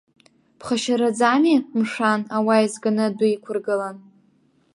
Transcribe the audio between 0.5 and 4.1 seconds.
Ԥхашьараӡами, мшәан, ауаа еизганы адәы иқәыргылан.